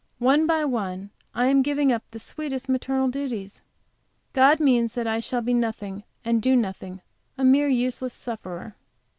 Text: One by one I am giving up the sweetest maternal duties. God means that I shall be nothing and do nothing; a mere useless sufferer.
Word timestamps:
One 0.17 0.47
by 0.47 0.65
one 0.65 1.11
I 1.35 1.45
am 1.45 1.61
giving 1.61 1.91
up 1.91 2.01
the 2.09 2.17
sweetest 2.17 2.67
maternal 2.67 3.07
duties. 3.09 3.61
God 4.33 4.59
means 4.59 4.95
that 4.95 5.05
I 5.05 5.19
shall 5.19 5.41
be 5.41 5.53
nothing 5.53 6.05
and 6.25 6.41
do 6.41 6.55
nothing; 6.55 7.01
a 7.37 7.43
mere 7.43 7.67
useless 7.69 8.15
sufferer. 8.15 8.75